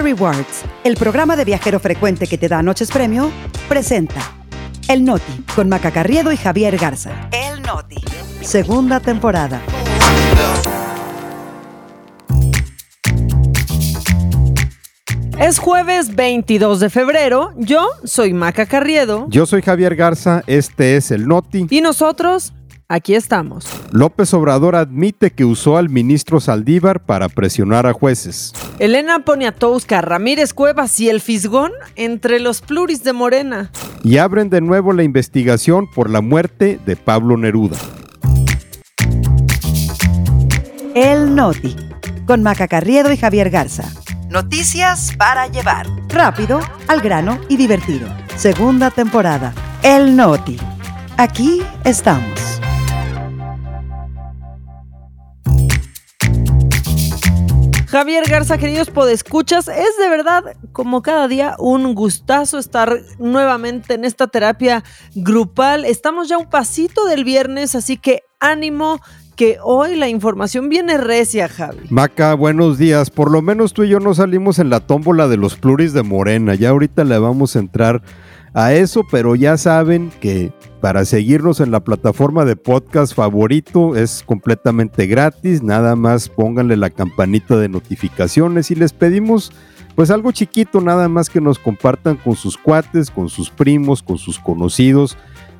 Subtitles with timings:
[0.00, 3.30] Rewards, el programa de viajero frecuente que te da noches premio,
[3.68, 4.20] presenta
[4.88, 7.28] El Noti con Maca Carriedo y Javier Garza.
[7.32, 8.02] El Noti.
[8.40, 9.60] Segunda temporada.
[15.38, 17.52] Es jueves 22 de febrero.
[17.56, 19.26] Yo soy Maca Carriedo.
[19.28, 20.42] Yo soy Javier Garza.
[20.48, 21.68] Este es el Noti.
[21.70, 22.52] Y nosotros
[22.90, 23.66] Aquí estamos.
[23.92, 28.54] López Obrador admite que usó al ministro Saldívar para presionar a jueces.
[28.78, 33.70] Elena Poniatowska, Ramírez Cuevas y el Fisgón entre los pluris de Morena.
[34.02, 37.76] Y abren de nuevo la investigación por la muerte de Pablo Neruda.
[40.94, 41.76] El Noti,
[42.26, 43.84] con Maca Carriedo y Javier Garza.
[44.30, 45.86] Noticias para llevar.
[46.08, 48.08] Rápido, al grano y divertido.
[48.36, 49.52] Segunda temporada.
[49.82, 50.56] El Noti.
[51.18, 52.47] Aquí estamos.
[57.98, 64.04] Javier Garza, queridos podescuchas, es de verdad, como cada día, un gustazo estar nuevamente en
[64.04, 64.84] esta terapia
[65.16, 65.84] grupal.
[65.84, 69.00] Estamos ya un pasito del viernes, así que ánimo,
[69.34, 71.88] que hoy la información viene recia, Javi.
[71.90, 73.10] Maca, buenos días.
[73.10, 76.04] Por lo menos tú y yo no salimos en la tómbola de los pluris de
[76.04, 76.54] Morena.
[76.54, 78.00] Ya ahorita le vamos a entrar
[78.54, 84.22] a eso, pero ya saben que para seguirnos en la plataforma de podcast favorito es
[84.24, 89.52] completamente gratis, nada más pónganle la campanita de notificaciones y les pedimos
[89.94, 94.16] pues algo chiquito, nada más que nos compartan con sus cuates, con sus primos, con
[94.16, 95.16] sus conocidos.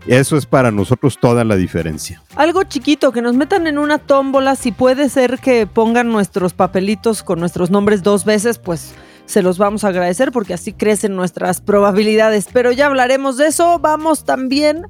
[0.06, 2.22] Eso es para nosotros toda la diferencia.
[2.36, 7.24] Algo chiquito, que nos metan en una tómbola, si puede ser que pongan nuestros papelitos
[7.24, 8.94] con nuestros nombres dos veces, pues
[9.28, 12.48] se los vamos a agradecer porque así crecen nuestras probabilidades.
[12.50, 13.78] Pero ya hablaremos de eso.
[13.78, 14.86] Vamos también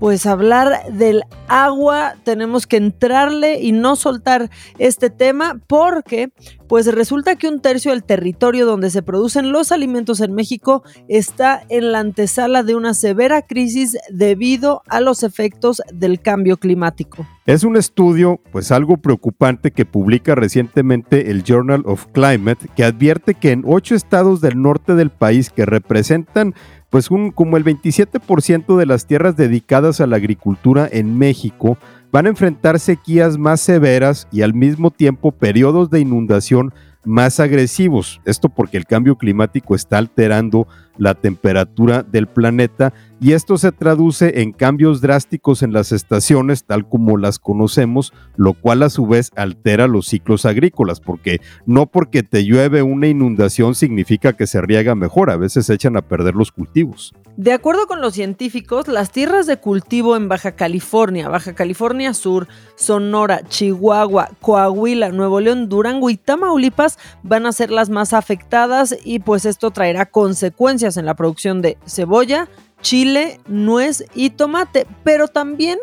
[0.00, 6.32] pues hablar del agua, tenemos que entrarle y no soltar este tema porque
[6.68, 11.62] pues resulta que un tercio del territorio donde se producen los alimentos en México está
[11.68, 17.26] en la antesala de una severa crisis debido a los efectos del cambio climático.
[17.44, 23.34] Es un estudio, pues algo preocupante que publica recientemente el Journal of Climate, que advierte
[23.34, 26.54] que en ocho estados del norte del país que representan
[26.90, 31.78] pues como el 27% de las tierras dedicadas a la agricultura en México
[32.12, 36.74] van a enfrentar sequías más severas y al mismo tiempo periodos de inundación
[37.04, 38.20] más agresivos.
[38.24, 40.66] Esto porque el cambio climático está alterando
[41.00, 46.86] la temperatura del planeta y esto se traduce en cambios drásticos en las estaciones tal
[46.86, 52.22] como las conocemos, lo cual a su vez altera los ciclos agrícolas, porque no porque
[52.22, 56.34] te llueve una inundación significa que se riega mejor, a veces se echan a perder
[56.34, 57.14] los cultivos.
[57.36, 62.48] De acuerdo con los científicos, las tierras de cultivo en Baja California, Baja California Sur,
[62.76, 66.89] Sonora, Chihuahua, Coahuila, Nuevo León, Durango y Tamaulipas
[67.22, 71.78] van a ser las más afectadas y pues esto traerá consecuencias en la producción de
[71.86, 72.48] cebolla,
[72.80, 75.78] chile, nuez y tomate, pero también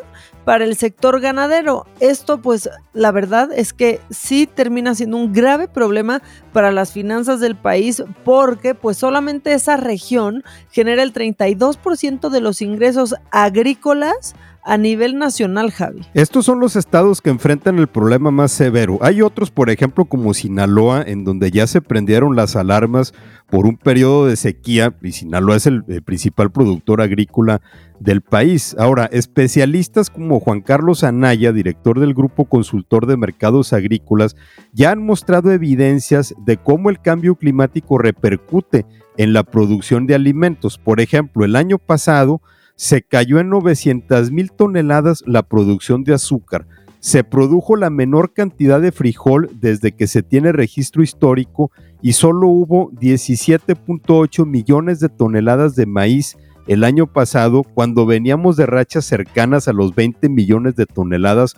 [0.47, 1.85] para el sector ganadero.
[1.99, 6.21] Esto pues la verdad es que sí termina siendo un grave problema
[6.53, 12.61] para las finanzas del país porque pues solamente esa región genera el 32% de los
[12.61, 14.35] ingresos agrícolas
[14.67, 16.01] a nivel nacional, Javi.
[16.13, 18.99] Estos son los estados que enfrentan el problema más severo.
[19.01, 23.13] Hay otros, por ejemplo, como Sinaloa, en donde ya se prendieron las alarmas
[23.49, 27.61] por un periodo de sequía y Sinaloa es el, principal productor agrícola
[28.01, 28.75] del país.
[28.77, 34.35] Ahora, especialistas como Juan Carlos Anaya, director del Grupo Consultor de Mercados Agrícolas,
[34.73, 38.85] ya han mostrado evidencias de cómo el cambio climático repercute
[39.15, 40.77] en la producción de alimentos.
[40.77, 42.41] Por ejemplo, el año pasado,
[42.77, 46.67] se cayó en 900 mil toneladas la producción de azúcar.
[46.99, 51.71] Se produjo la menor cantidad de frijol desde que se tiene registro histórico
[52.01, 58.67] y solo hubo 17.8 millones de toneladas de maíz el año pasado cuando veníamos de
[58.67, 61.55] rachas cercanas a los 20 millones de toneladas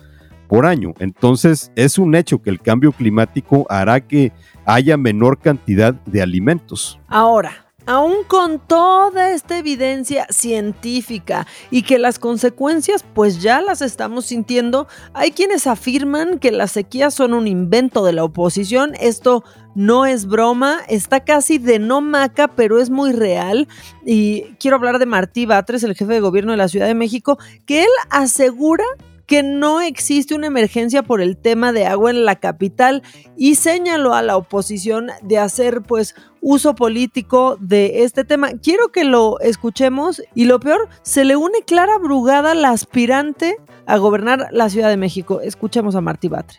[0.48, 0.94] por año.
[1.00, 4.32] Entonces es un hecho que el cambio climático hará que
[4.64, 6.98] haya menor cantidad de alimentos.
[7.08, 14.26] Ahora, aún con toda esta evidencia científica y que las consecuencias pues ya las estamos
[14.26, 18.92] sintiendo, hay quienes afirman que las sequías son un invento de la oposición.
[19.00, 19.42] Esto
[19.74, 23.66] no es broma, está casi de no maca, pero es muy real.
[24.06, 27.40] Y quiero hablar de Martí Batres, el jefe de gobierno de la Ciudad de México,
[27.66, 28.84] que él asegura
[29.30, 33.04] que no existe una emergencia por el tema de agua en la capital
[33.36, 38.50] y señaló a la oposición de hacer pues uso político de este tema.
[38.60, 43.56] Quiero que lo escuchemos y lo peor, se le une Clara Brugada, la aspirante
[43.86, 45.40] a gobernar la Ciudad de México.
[45.40, 46.58] Escuchemos a Martí Batre.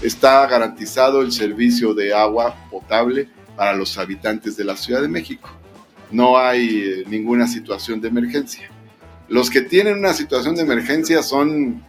[0.00, 5.50] Está garantizado el servicio de agua potable para los habitantes de la Ciudad de México.
[6.10, 8.70] No hay eh, ninguna situación de emergencia.
[9.32, 11.82] Los que tienen una situación de emergencia son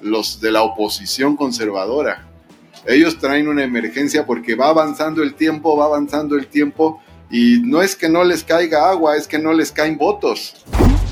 [0.00, 2.28] los de la oposición conservadora.
[2.86, 7.02] Ellos traen una emergencia porque va avanzando el tiempo, va avanzando el tiempo
[7.32, 10.64] y no es que no les caiga agua, es que no les caen votos.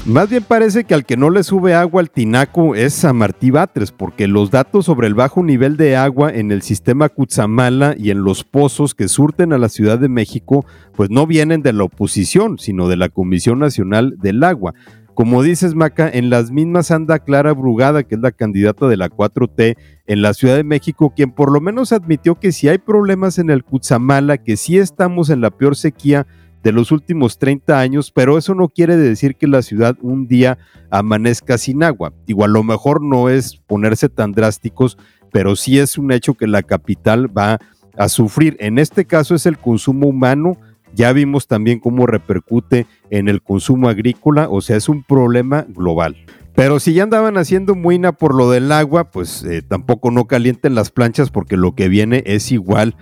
[0.05, 3.51] Más bien parece que al que no le sube agua al tinaco es a Martí
[3.51, 8.11] Batres, porque los datos sobre el bajo nivel de agua en el sistema Cutzamala y
[8.11, 10.65] en los pozos que surten a la Ciudad de México,
[10.95, 14.75] pues no vienen de la oposición, sino de la Comisión Nacional del Agua.
[15.15, 19.11] Como dices, Maca, en las mismas anda Clara Brugada, que es la candidata de la
[19.11, 19.77] 4T
[20.07, 23.51] en la Ciudad de México, quien por lo menos admitió que si hay problemas en
[23.51, 26.27] el Cutzamala, que sí estamos en la peor sequía
[26.63, 30.59] de los últimos 30 años, pero eso no quiere decir que la ciudad un día
[30.91, 32.15] amanezca sin agua.
[32.27, 34.97] Igual a lo mejor no es ponerse tan drásticos,
[35.31, 37.59] pero sí es un hecho que la capital va
[37.99, 38.57] a sufrir.
[38.61, 40.57] En este caso es el consumo humano
[40.95, 46.17] ya vimos también cómo repercute en el consumo agrícola, o sea, es un problema global.
[46.55, 50.75] Pero si ya andaban haciendo muina por lo del agua, pues eh, tampoco no calienten
[50.75, 52.95] las planchas porque lo que viene es igual.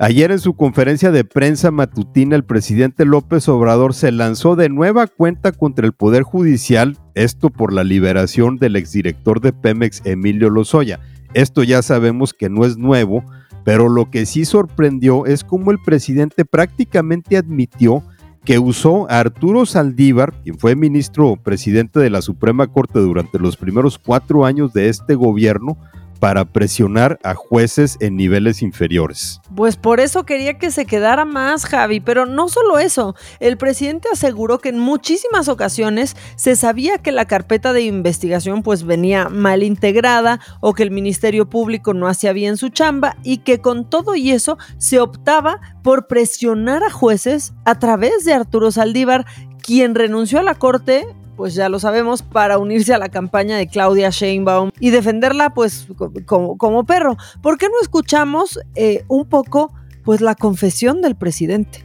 [0.00, 5.08] Ayer en su conferencia de prensa matutina el presidente López Obrador se lanzó de nueva
[5.08, 11.00] cuenta contra el Poder Judicial, esto por la liberación del exdirector de Pemex Emilio Lozoya.
[11.34, 13.22] Esto ya sabemos que no es nuevo,
[13.64, 18.02] pero lo que sí sorprendió es cómo el presidente prácticamente admitió
[18.44, 23.58] que usó a Arturo Saldívar, quien fue ministro presidente de la Suprema Corte durante los
[23.58, 25.76] primeros cuatro años de este gobierno,
[26.18, 29.40] para presionar a jueces en niveles inferiores.
[29.54, 34.08] Pues por eso quería que se quedara más, Javi, pero no solo eso, el presidente
[34.12, 39.62] aseguró que en muchísimas ocasiones se sabía que la carpeta de investigación pues venía mal
[39.62, 44.14] integrada o que el Ministerio Público no hacía bien su chamba y que con todo
[44.14, 49.26] y eso se optaba por presionar a jueces a través de Arturo Saldívar,
[49.62, 51.06] quien renunció a la corte
[51.38, 55.86] pues ya lo sabemos, para unirse a la campaña de Claudia Sheinbaum y defenderla pues
[56.26, 57.16] como, como perro.
[57.40, 61.84] ¿Por qué no escuchamos eh, un poco pues la confesión del presidente?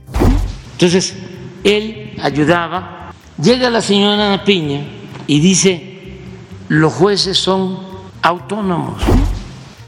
[0.72, 1.14] Entonces,
[1.64, 4.88] él ayudaba, llega la señora Piña
[5.28, 6.18] y dice,
[6.68, 7.78] los jueces son
[8.24, 9.04] autónomos.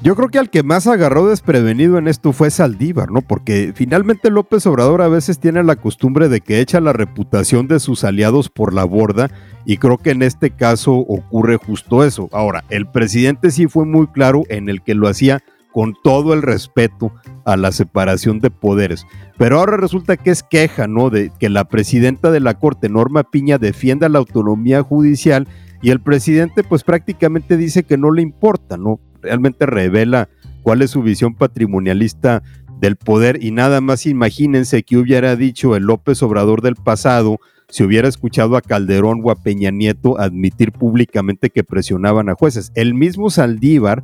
[0.05, 3.23] Yo creo que al que más agarró desprevenido en esto fue Saldívar, ¿no?
[3.23, 7.79] Porque finalmente López Obrador a veces tiene la costumbre de que echa la reputación de
[7.79, 9.31] sus aliados por la borda
[9.65, 12.29] y creo que en este caso ocurre justo eso.
[12.33, 15.41] Ahora, el presidente sí fue muy claro en el que lo hacía
[15.73, 17.11] con todo el respeto
[17.43, 19.07] a la separación de poderes.
[19.39, 21.09] Pero ahora resulta que es queja, ¿no?
[21.09, 25.47] De que la presidenta de la Corte, Norma Piña, defienda la autonomía judicial
[25.81, 28.99] y el presidente pues prácticamente dice que no le importa, ¿no?
[29.25, 30.29] Realmente revela
[30.63, 32.41] cuál es su visión patrimonialista
[32.79, 37.39] del poder y nada más imagínense que hubiera dicho el López Obrador del pasado
[37.69, 42.71] si hubiera escuchado a Calderón o a Peña Nieto admitir públicamente que presionaban a jueces.
[42.75, 44.03] El mismo Saldívar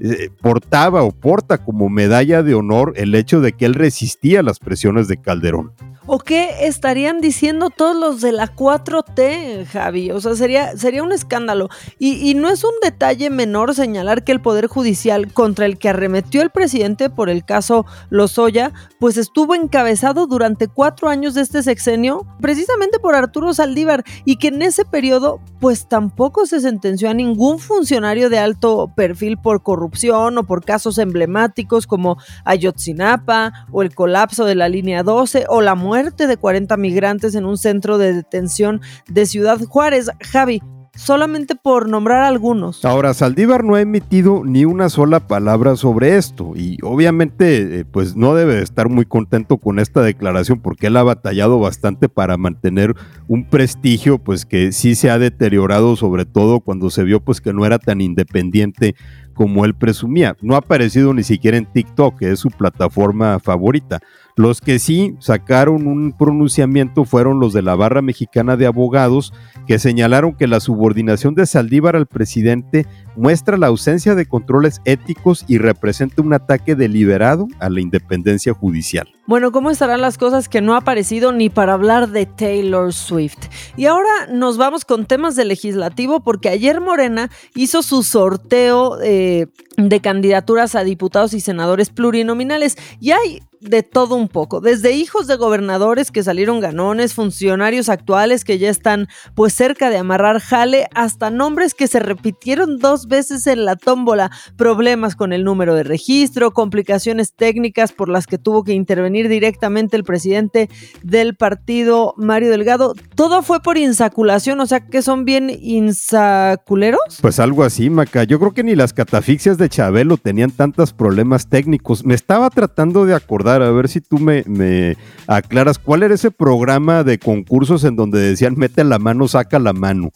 [0.00, 4.58] eh, portaba o porta como medalla de honor el hecho de que él resistía las
[4.58, 5.72] presiones de Calderón.
[6.10, 10.10] ¿O qué estarían diciendo todos los de la 4T, Javi?
[10.10, 11.68] O sea, sería, sería un escándalo.
[11.98, 16.40] Y, no es un detalle menor señalar que el Poder Judicial contra el que arremetió
[16.40, 22.26] el presidente por el caso Lozoya, pues estuvo encabezado durante cuatro años de este sexenio,
[22.40, 27.58] precisamente por Arturo Saldívar, y que en ese periodo, pues tampoco se sentenció a ningún
[27.58, 34.46] funcionario de alto perfil por corrupción o por casos emblemáticos como Ayotzinapa o el colapso
[34.46, 38.80] de la línea 12 o la muerte de 40 migrantes en un centro de detención
[39.08, 40.10] de Ciudad Juárez.
[40.20, 40.62] Javi,
[40.94, 42.84] solamente por nombrar algunos.
[42.84, 48.16] Ahora, Saldívar no ha emitido ni una sola palabra sobre esto y obviamente eh, pues
[48.16, 52.36] no debe de estar muy contento con esta declaración porque él ha batallado bastante para
[52.36, 52.94] mantener
[53.26, 57.52] un prestigio pues que sí se ha deteriorado sobre todo cuando se vio pues que
[57.52, 58.94] no era tan independiente
[59.38, 60.36] como él presumía.
[60.42, 64.00] No ha aparecido ni siquiera en TikTok, que es su plataforma favorita.
[64.38, 69.32] Los que sí sacaron un pronunciamiento fueron los de la Barra Mexicana de Abogados,
[69.66, 75.44] que señalaron que la subordinación de Saldívar al presidente muestra la ausencia de controles éticos
[75.48, 79.08] y representa un ataque deliberado a la independencia judicial.
[79.26, 83.48] Bueno, ¿cómo estarán las cosas que no ha aparecido ni para hablar de Taylor Swift?
[83.76, 89.48] Y ahora nos vamos con temas de legislativo porque ayer Morena hizo su sorteo eh,
[89.78, 92.76] de candidaturas a diputados y senadores plurinominales.
[93.00, 98.44] Y hay de todo un poco, desde hijos de gobernadores que salieron ganones, funcionarios actuales
[98.44, 103.46] que ya están pues cerca de amarrar jale, hasta nombres que se repitieron dos veces
[103.46, 108.62] en la tómbola, problemas con el número de registro, complicaciones técnicas por las que tuvo
[108.64, 110.68] que intervenir directamente el presidente
[111.02, 117.18] del partido Mario Delgado, todo fue por insaculación, o sea que son bien insaculeros.
[117.20, 121.48] Pues algo así, Maca, yo creo que ni las catafixias de Chabelo tenían tantos problemas
[121.48, 124.96] técnicos, me estaba tratando de acordar a ver si tú me, me
[125.26, 129.72] aclaras cuál era ese programa de concursos en donde decían mete la mano, saca la
[129.72, 130.10] mano.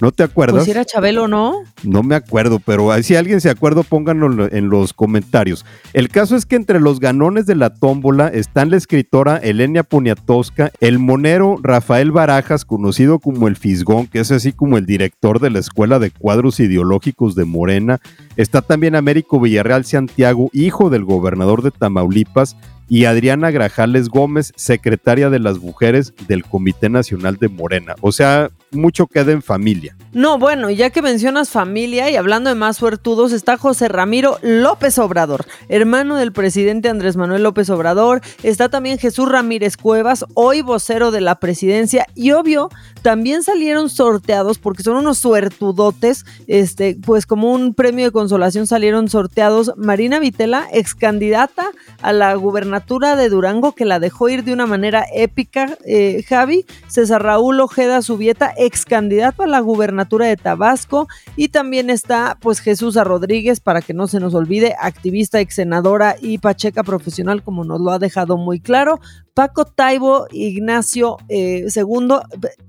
[0.00, 0.56] ¿No te acuerdas?
[0.56, 1.62] Pues si era Chabelo, ¿no?
[1.82, 5.64] No me acuerdo, pero si alguien se acuerda, pónganlo en los comentarios.
[5.92, 10.72] El caso es que entre los ganones de la tómbola están la escritora Elenia Poniatowska,
[10.80, 15.50] el monero Rafael Barajas, conocido como el Fisgón, que es así como el director de
[15.50, 18.00] la Escuela de Cuadros Ideológicos de Morena.
[18.36, 22.56] Está también Américo Villarreal Santiago, hijo del gobernador de Tamaulipas,
[22.88, 27.94] y Adriana Grajales Gómez, secretaria de las mujeres del Comité Nacional de Morena.
[28.02, 29.96] O sea, mucho queda en familia.
[30.12, 34.98] No, bueno, ya que mencionas familia y hablando de más suertudos, está José Ramiro López
[34.98, 38.20] Obrador, hermano del presidente Andrés Manuel López Obrador.
[38.42, 42.06] Está también Jesús Ramírez Cuevas, hoy vocero de la presidencia.
[42.14, 42.70] Y obvio,
[43.02, 49.08] también salieron sorteados, porque son unos suertudotes, este, pues como un premio de consolación salieron
[49.08, 51.70] sorteados Marina Vitela, ex candidata
[52.02, 56.66] a la gubernatura de Durango, que la dejó ir de una manera épica, eh, Javi,
[56.88, 62.60] César Raúl Ojeda Subieta, ex candidato a la gubernatura de Tabasco y también está pues
[62.60, 67.64] Jesús Rodríguez, para que no se nos olvide, activista, ex senadora y pacheca profesional, como
[67.64, 69.00] nos lo ha dejado muy claro.
[69.34, 71.68] Paco Taibo Ignacio II, eh,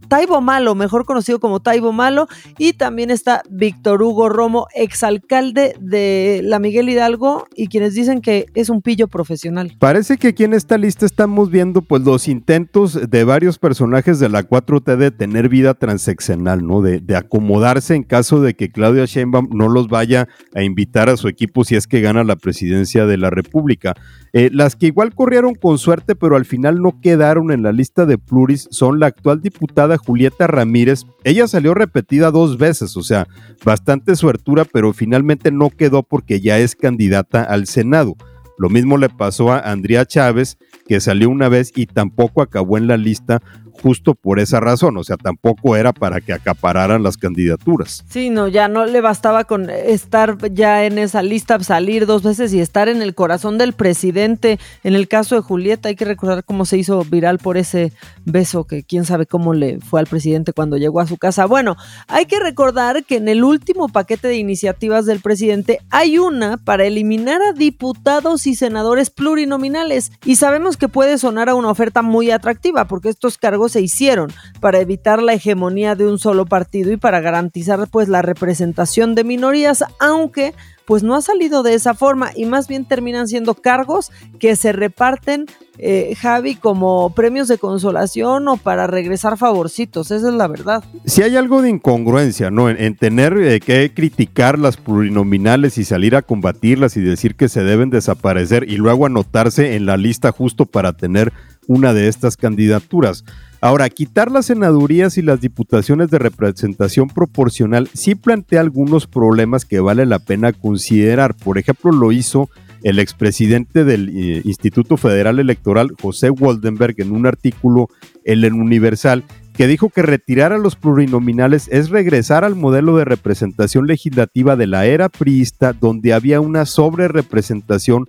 [0.08, 6.42] Taibo Malo, mejor conocido como Taibo Malo, y también está Víctor Hugo Romo, exalcalde de
[6.44, 9.76] la Miguel Hidalgo, y quienes dicen que es un pillo profesional.
[9.80, 14.30] Parece que aquí en esta lista estamos viendo pues los intentos de varios personajes de
[14.30, 16.82] la 4T de tener vida transeccional, ¿no?
[16.82, 21.18] De, de acomodarse en caso de que Claudia Sheinbaum no los vaya a invitar a
[21.18, 23.96] su equipo si es que gana la presidencia de la República.
[24.38, 28.06] Eh, las que igual corrieron con suerte, pero al final no quedaron en la lista
[28.06, 31.06] de pluris, son la actual diputada Julieta Ramírez.
[31.24, 33.30] Ella salió repetida dos veces, o sea,
[33.64, 38.18] bastante suertura, pero finalmente no quedó porque ya es candidata al Senado.
[38.58, 42.88] Lo mismo le pasó a Andrea Chávez, que salió una vez y tampoco acabó en
[42.88, 43.42] la lista
[43.82, 48.04] justo por esa razón, o sea, tampoco era para que acapararan las candidaturas.
[48.10, 52.54] Sí, no, ya no le bastaba con estar ya en esa lista, salir dos veces
[52.54, 54.60] y estar en el corazón del presidente.
[54.84, 57.94] En el caso de Julieta, hay que recordar cómo se hizo viral por ese
[58.26, 61.46] beso que quién sabe cómo le fue al presidente cuando llegó a su casa.
[61.46, 61.76] Bueno,
[62.08, 66.86] hay que recordar que en el último paquete de iniciativas del presidente hay una para
[66.86, 72.32] eliminar a diputados y senadores plurinominales y sabemos que puede sonar a una oferta muy
[72.32, 76.98] atractiva porque estos cargos se hicieron para evitar la hegemonía de un solo partido y
[76.98, 80.54] para garantizar pues la representación de minorías, aunque
[80.86, 84.72] pues no ha salido de esa forma y más bien terminan siendo cargos que se
[84.72, 90.84] reparten, eh, Javi, como premios de consolación o para regresar favorcitos, esa es la verdad.
[91.06, 92.70] Si hay algo de incongruencia, ¿no?
[92.70, 97.64] En, tener eh, que criticar las plurinominales y salir a combatirlas y decir que se
[97.64, 101.34] deben desaparecer y luego anotarse en la lista justo para tener
[101.68, 103.26] una de estas candidaturas.
[103.66, 109.80] Ahora, quitar las senadurías y las diputaciones de representación proporcional sí plantea algunos problemas que
[109.80, 111.34] vale la pena considerar.
[111.36, 112.48] Por ejemplo, lo hizo
[112.84, 117.90] el expresidente del eh, Instituto Federal Electoral, José Waldenberg, en un artículo
[118.24, 119.24] en el Universal,
[119.58, 124.68] que dijo que retirar a los plurinominales es regresar al modelo de representación legislativa de
[124.68, 128.06] la era priista, donde había una sobrerepresentación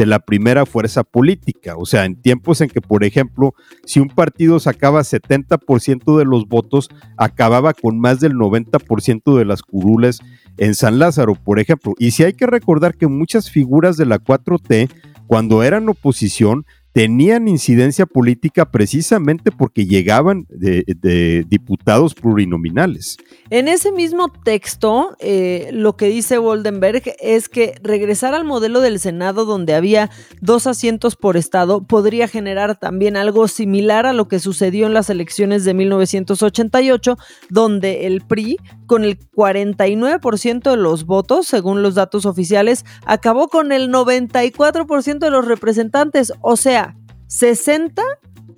[0.00, 1.74] de la primera fuerza política.
[1.76, 3.52] O sea, en tiempos en que, por ejemplo,
[3.84, 6.88] si un partido sacaba 70% de los votos,
[7.18, 10.20] acababa con más del 90% de las curules
[10.56, 11.92] en San Lázaro, por ejemplo.
[11.98, 14.88] Y si hay que recordar que muchas figuras de la 4T,
[15.26, 23.16] cuando eran oposición, tenían incidencia política precisamente porque llegaban de, diputados plurinominales.
[23.50, 28.98] En ese mismo texto, eh, lo que dice Woldenberg es que regresar al modelo del
[28.98, 34.40] Senado donde había dos asientos por estado podría generar también algo similar a lo que
[34.40, 37.18] sucedió en las elecciones de 1988,
[37.50, 38.56] donde el PRI,
[38.86, 45.30] con el 49% de los votos, según los datos oficiales, acabó con el 94% de
[45.30, 46.79] los representantes, o sea,
[47.30, 48.02] 60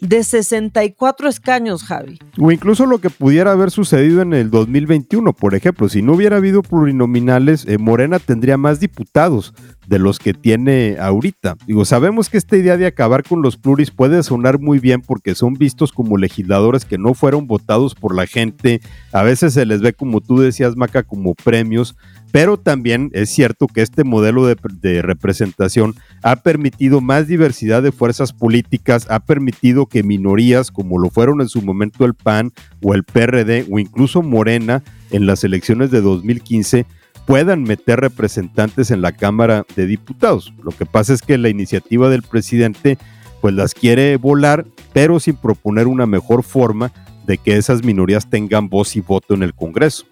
[0.01, 2.19] de 64 escaños, Javi.
[2.41, 6.39] O incluso lo que pudiera haber sucedido en el 2021, por ejemplo, si no hubiera
[6.39, 9.55] habido plurinominales, eh, Morena tendría más diputados
[9.87, 11.57] de los que tiene ahorita.
[11.67, 15.35] Digo, sabemos que esta idea de acabar con los pluris puede sonar muy bien porque
[15.35, 18.81] son vistos como legisladores que no fueron votados por la gente,
[19.13, 21.95] a veces se les ve como tú decías, Maca, como premios,
[22.33, 28.33] pero también es cierto que este modelo de, representación ha permitido más diversidad de fuerzas
[28.33, 32.51] políticas, ha permitido que minorías, como lo fueron en su momento el PAN
[32.83, 36.87] o el PRD o incluso Morena en las elecciones de 2015,
[37.27, 40.55] puedan meter representantes en la Cámara de Diputados.
[40.65, 42.97] Lo que pasa es que la iniciativa del presidente
[43.43, 46.93] pues las quiere volar, pero sin proponer una mejor forma
[47.27, 50.07] de que esas minorías tengan voz y voto en el Congreso.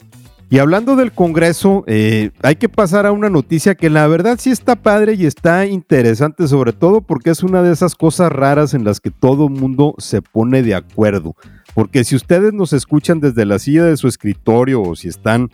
[0.52, 4.50] Y hablando del Congreso, eh, hay que pasar a una noticia que la verdad sí
[4.50, 8.82] está padre y está interesante, sobre todo porque es una de esas cosas raras en
[8.82, 11.36] las que todo el mundo se pone de acuerdo.
[11.72, 15.50] Porque si ustedes nos escuchan desde la silla de su escritorio o si están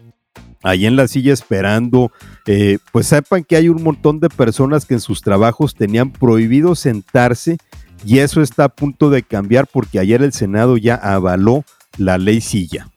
[0.63, 2.11] ahí en la silla esperando,
[2.47, 6.75] eh, pues sepan que hay un montón de personas que en sus trabajos tenían prohibido
[6.75, 7.59] sentarse
[8.07, 11.65] y eso está a punto de cambiar porque ayer el Senado ya avaló
[11.99, 12.89] la ley silla.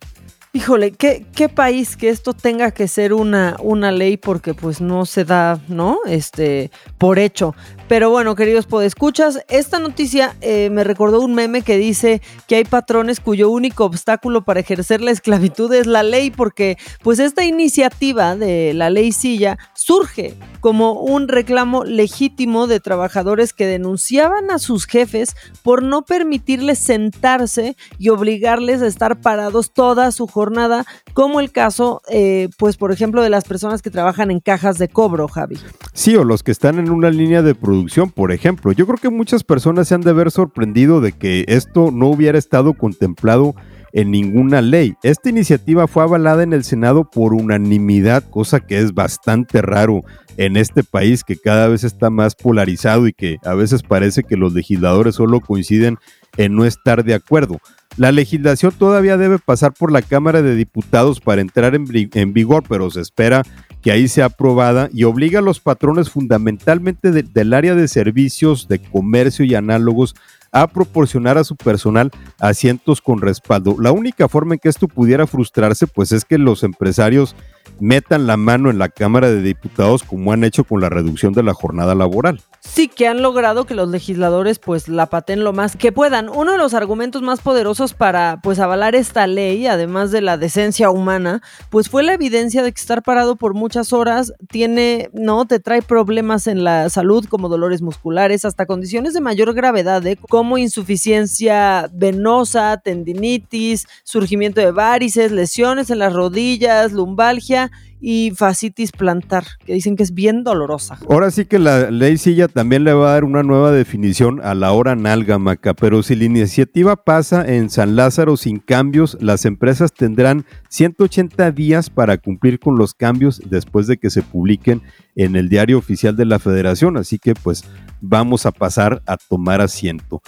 [0.51, 5.05] Híjole, ¿qué, qué país que esto tenga que ser una, una ley porque pues no
[5.05, 5.99] se da, ¿no?
[6.07, 7.53] Este, por hecho.
[7.89, 12.63] Pero bueno, queridos podescuchas, esta noticia eh, me recordó un meme que dice que hay
[12.63, 18.35] patrones cuyo único obstáculo para ejercer la esclavitud es la ley, porque pues esta iniciativa
[18.35, 24.85] de la ley silla surge como un reclamo legítimo de trabajadores que denunciaban a sus
[24.85, 31.51] jefes por no permitirles sentarse y obligarles a estar parados toda su jornada, como el
[31.51, 35.57] caso, eh, pues por ejemplo, de las personas que trabajan en cajas de cobro, Javi.
[35.93, 37.78] Sí, o los que están en una línea de producción
[38.13, 38.71] por ejemplo.
[38.71, 42.37] Yo creo que muchas personas se han de haber sorprendido de que esto no hubiera
[42.37, 43.55] estado contemplado
[43.93, 44.95] en ninguna ley.
[45.03, 50.03] Esta iniciativa fue avalada en el Senado por unanimidad, cosa que es bastante raro
[50.37, 54.37] en este país que cada vez está más polarizado y que a veces parece que
[54.37, 55.97] los legisladores solo coinciden
[56.37, 57.59] en no estar de acuerdo.
[57.97, 62.89] La legislación todavía debe pasar por la Cámara de Diputados para entrar en, vigor, pero
[62.89, 63.43] se espera
[63.81, 68.79] que ahí sea aprobada y obliga a los patrones fundamentalmente del área de servicios, de
[68.79, 70.15] comercio y análogos
[70.51, 73.75] a proporcionar a su personal asientos con respaldo.
[73.79, 77.35] La única forma en que esto pudiera frustrarse pues es que los empresarios
[77.79, 81.43] metan la mano en la Cámara de Diputados como han hecho con la reducción de
[81.43, 82.41] la jornada laboral.
[82.61, 86.27] Sí, que han logrado que los legisladores pues la paten lo más que puedan.
[86.29, 90.89] Uno de los argumentos más poderosos para pues avalar esta ley, además de la decencia
[90.89, 95.59] humana, pues fue la evidencia de que estar parado por muchas horas tiene, no, te
[95.59, 100.17] trae problemas en la salud como dolores musculares, hasta condiciones de mayor gravedad, ¿eh?
[100.17, 107.58] como insuficiencia venosa, tendinitis, surgimiento de varices, lesiones en las rodillas, lumbalgia
[108.01, 110.97] y fascitis plantar, que dicen que es bien dolorosa.
[111.09, 114.55] Ahora sí que la ley silla también le va a dar una nueva definición a
[114.55, 119.91] la hora nálgamaca, pero si la iniciativa pasa en San Lázaro sin cambios, las empresas
[119.93, 124.81] tendrán 180 días para cumplir con los cambios después de que se publiquen
[125.15, 127.65] en el diario oficial de la federación, así que pues
[127.99, 130.21] vamos a pasar a tomar asiento.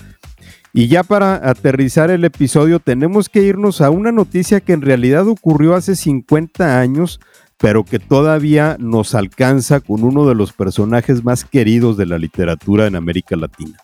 [0.73, 5.27] Y ya para aterrizar el episodio tenemos que irnos a una noticia que en realidad
[5.27, 7.19] ocurrió hace 50 años,
[7.58, 12.88] pero que todavía nos alcanza con uno de los personajes más queridos de la literatura
[12.88, 13.77] en América Latina.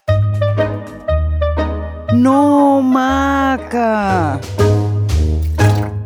[2.14, 4.40] No, Maca.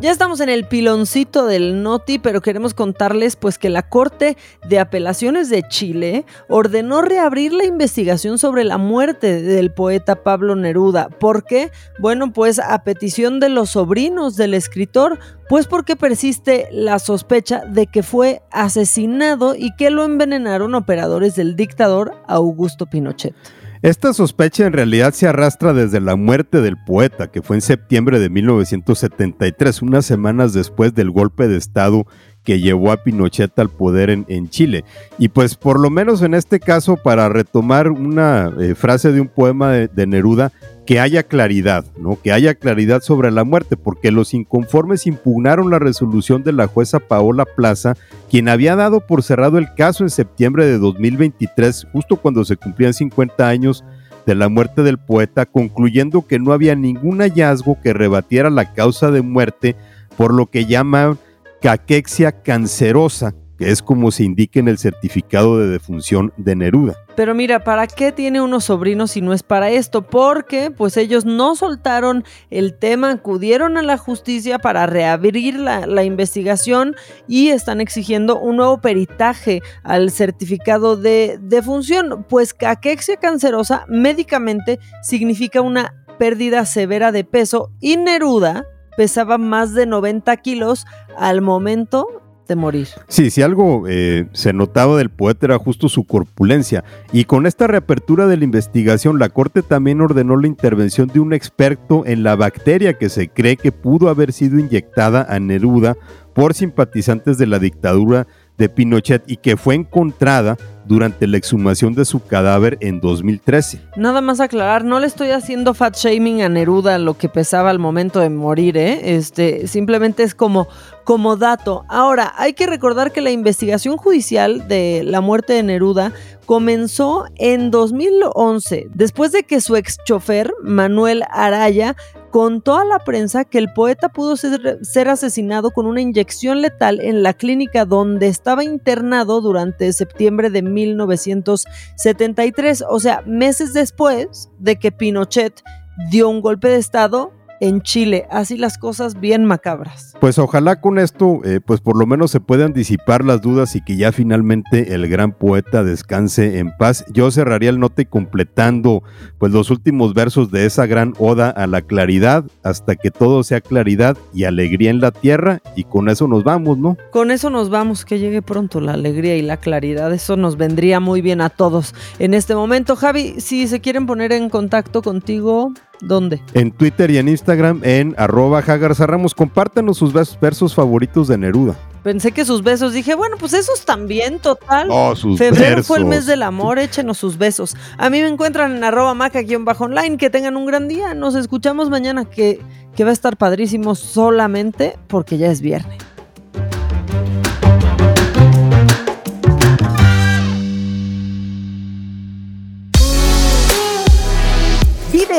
[0.02, 4.36] Ya estamos en el piloncito del Noti, pero queremos contarles pues que la Corte
[4.68, 11.08] de Apelaciones de Chile ordenó reabrir la investigación sobre la muerte del poeta Pablo Neruda.
[11.08, 11.70] ¿Por qué?
[12.00, 17.86] Bueno, pues a petición de los sobrinos del escritor, pues porque persiste la sospecha de
[17.86, 23.36] que fue asesinado y que lo envenenaron operadores del dictador Augusto Pinochet.
[23.82, 28.20] Esta sospecha en realidad se arrastra desde la muerte del poeta, que fue en septiembre
[28.20, 32.06] de 1973, unas semanas después del golpe de Estado
[32.44, 34.84] que llevó a Pinochet al poder en, Chile.
[35.18, 39.28] Y pues por lo menos en este caso, para retomar una eh, frase de un
[39.28, 40.52] poema de Neruda,
[40.86, 42.18] que haya claridad, ¿no?
[42.20, 46.98] Que haya claridad sobre la muerte, porque los inconformes impugnaron la resolución de la jueza
[46.98, 47.94] Paola Plaza,
[48.30, 52.94] quien había dado por cerrado el caso en septiembre de 2023, justo cuando se cumplían
[52.94, 53.84] 50 años
[54.26, 59.10] de la muerte del poeta, concluyendo que no había ningún hallazgo que rebatiera la causa
[59.10, 59.76] de muerte
[60.16, 61.18] por lo que llaman
[61.60, 66.96] caquexia cancerosa, que es como se indica en el certificado de defunción de Neruda.
[67.14, 70.02] Pero mira, ¿para qué tiene unos sobrinos si no es para esto?
[70.02, 76.02] Porque pues ellos no soltaron el tema, acudieron a la justicia para reabrir la, la
[76.02, 76.96] investigación
[77.28, 85.60] y están exigiendo un nuevo peritaje al certificado de defunción, pues caquexia cancerosa médicamente significa
[85.60, 90.84] una pérdida severa de peso y Neruda pesaba más de 90 kilos
[91.16, 92.88] al momento de morir.
[93.08, 96.84] Sí, si algo eh, se notaba del poeta era justo su corpulencia.
[97.12, 101.32] Y con esta reapertura de la investigación, la Corte también ordenó la intervención de un
[101.32, 105.96] experto en la bacteria que se cree que pudo haber sido inyectada a Neruda
[106.34, 108.26] por simpatizantes de la dictadura
[108.58, 110.56] de Pinochet y que fue encontrada
[110.92, 113.80] durante la exhumación de su cadáver en 2013.
[113.96, 117.78] Nada más aclarar, no le estoy haciendo fat shaming a Neruda lo que pesaba al
[117.78, 119.16] momento de morir, ¿eh?
[119.16, 120.68] Este, simplemente es como,
[121.04, 121.86] como dato.
[121.88, 126.12] Ahora, hay que recordar que la investigación judicial de la muerte de Neruda
[126.44, 131.96] comenzó en 2011, después de que su ex chofer, Manuel Araya,
[132.32, 137.22] contó a la prensa que el poeta pudo ser, asesinado con una inyección letal en
[137.22, 144.90] la clínica donde estaba internado durante septiembre de 1973, o sea, meses después de que
[144.90, 145.62] Pinochet
[146.10, 148.26] dio un golpe de Estado en Chile.
[148.28, 150.14] Así las cosas bien macabras.
[150.20, 153.80] Pues ojalá con esto, eh, pues por lo menos se puedan disipar las dudas y
[153.84, 157.04] que ya finalmente el gran poeta descanse en paz.
[157.12, 159.04] Yo cerraría el note completando
[159.38, 163.60] pues los últimos versos de esa gran oda a la claridad, hasta que todo sea
[163.60, 166.96] claridad y alegría en la tierra, y con eso nos vamos, ¿no?
[167.12, 170.12] Con eso nos vamos, que llegue pronto la alegría y la claridad.
[170.12, 172.96] Eso nos vendría muy bien a todos en este momento.
[172.96, 176.42] Javi, si se quieren poner en contacto contigo, ¿Dónde?
[176.52, 179.34] En Twitter y en Instagram en arroba Ramos.
[179.34, 181.76] Compártanos sus versos favoritos de Neruda.
[182.02, 182.92] Pensé que sus besos.
[182.92, 184.88] Dije, bueno, pues esos también, total.
[184.90, 187.76] Oh, sus Febrero fue el mes del amor, échenos sus besos.
[187.96, 190.16] A mí me encuentran en arroba maca-online.
[190.16, 191.14] Que tengan un gran día.
[191.14, 192.60] Nos escuchamos mañana que,
[192.96, 195.98] que va a estar padrísimo solamente porque ya es viernes.